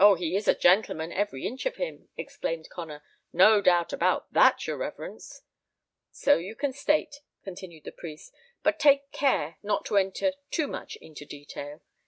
he 0.17 0.35
is 0.35 0.47
a 0.47 0.55
gentleman, 0.55 1.11
every 1.11 1.45
inch 1.45 1.67
of 1.67 1.75
him," 1.75 2.09
exclaimed 2.17 2.67
Connor. 2.71 3.03
"No 3.31 3.61
doubt 3.61 3.93
about 3.93 4.33
that, 4.33 4.65
your 4.65 4.77
reverence." 4.77 5.43
"So 6.09 6.37
you 6.37 6.55
can 6.55 6.73
state," 6.73 7.21
continued 7.43 7.83
the 7.83 7.91
priest; 7.91 8.33
"but 8.63 8.79
take 8.79 9.11
care 9.11 9.59
not 9.61 9.85
to 9.85 9.97
enter 9.97 10.33
too 10.49 10.65
much 10.65 10.95
into 10.95 11.23
detail. 11.23 11.83